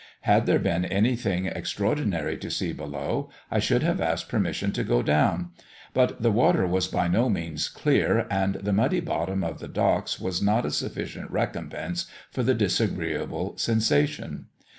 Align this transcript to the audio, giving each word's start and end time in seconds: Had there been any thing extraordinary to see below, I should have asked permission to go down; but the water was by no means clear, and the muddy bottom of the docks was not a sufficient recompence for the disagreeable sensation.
Had 0.21 0.47
there 0.47 0.57
been 0.57 0.83
any 0.83 1.15
thing 1.15 1.45
extraordinary 1.45 2.35
to 2.35 2.49
see 2.49 2.73
below, 2.73 3.29
I 3.51 3.59
should 3.59 3.83
have 3.83 4.01
asked 4.01 4.29
permission 4.29 4.71
to 4.71 4.83
go 4.83 5.03
down; 5.03 5.51
but 5.93 6.23
the 6.23 6.31
water 6.31 6.65
was 6.65 6.87
by 6.87 7.07
no 7.07 7.29
means 7.29 7.69
clear, 7.69 8.25
and 8.31 8.55
the 8.55 8.73
muddy 8.73 8.99
bottom 8.99 9.43
of 9.43 9.59
the 9.59 9.67
docks 9.67 10.19
was 10.19 10.41
not 10.41 10.65
a 10.65 10.71
sufficient 10.71 11.29
recompence 11.29 12.07
for 12.31 12.41
the 12.41 12.55
disagreeable 12.55 13.55
sensation. 13.59 14.47